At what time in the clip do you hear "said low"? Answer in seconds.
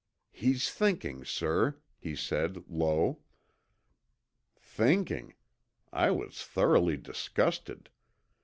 2.15-3.19